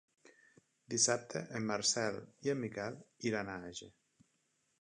[0.93, 2.19] Dissabte en Marcel
[2.49, 2.99] i en Miquel
[3.33, 3.95] iran a Àger.